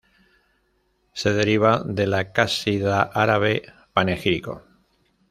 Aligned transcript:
Se 1.13 1.31
deriva 1.31 1.83
de 1.85 2.07
la 2.07 2.31
casida 2.31 3.03
árabe 3.03 3.71
panegírico. 3.93 4.63